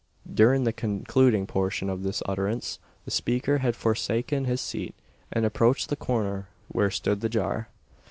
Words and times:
During 0.33 0.63
the 0.63 0.73
concluding 0.73 1.45
portion 1.45 1.87
of 1.87 2.01
this 2.01 2.23
utterance, 2.25 2.79
the 3.05 3.11
speaker 3.11 3.59
had 3.59 3.75
forsaken 3.75 4.45
his 4.45 4.59
seat, 4.59 4.95
and 5.31 5.45
approached 5.45 5.89
the 5.89 5.95
corner 5.95 6.47
where 6.69 6.89
stood 6.89 7.21
the 7.21 7.29
jar. 7.29 7.67